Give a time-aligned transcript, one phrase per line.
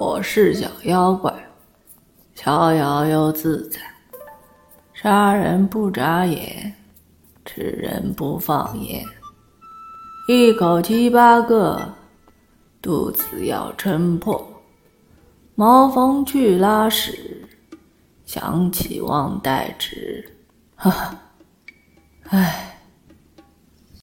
[0.00, 1.30] 我是小妖怪。
[2.34, 3.78] 逍遥又自在。
[4.94, 6.74] 杀人不眨眼
[7.44, 9.04] 吃人不放盐
[10.26, 11.86] 一口七八个
[12.80, 14.42] 肚子要撑破。
[15.54, 17.46] 茅房去拉屎
[18.24, 20.26] 想起忘带纸。
[20.76, 21.14] 哈哈。
[22.30, 22.69] 唉。